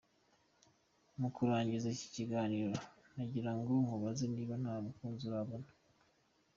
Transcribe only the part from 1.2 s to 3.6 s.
kurangiza iki kiganiro nagira